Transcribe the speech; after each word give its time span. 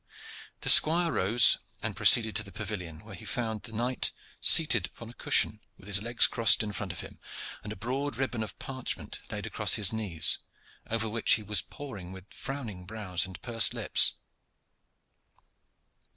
The 0.61 0.69
squire 0.69 1.11
rose 1.11 1.59
and 1.83 1.95
proceeded 1.95 2.35
to 2.37 2.41
the 2.43 2.51
pavilion, 2.51 3.01
where 3.01 3.13
he 3.13 3.23
found 3.23 3.61
the 3.61 3.71
knight 3.71 4.11
seated 4.41 4.87
upon 4.87 5.11
a 5.11 5.13
cushion, 5.13 5.59
with 5.77 5.85
his 5.85 6.01
legs 6.01 6.25
crossed 6.25 6.63
in 6.63 6.71
front 6.73 6.91
of 6.91 7.01
him 7.01 7.19
and 7.63 7.71
a 7.71 7.75
broad 7.75 8.15
ribbon 8.17 8.41
of 8.41 8.57
parchment 8.57 9.19
laid 9.29 9.45
across 9.45 9.75
his 9.75 9.93
knees, 9.93 10.39
over 10.89 11.07
which 11.07 11.33
he 11.33 11.43
was 11.43 11.61
poring 11.61 12.11
with 12.11 12.33
frowning 12.33 12.85
brows 12.87 13.27
and 13.27 13.39
pursed 13.43 13.75
lips. 13.75 14.15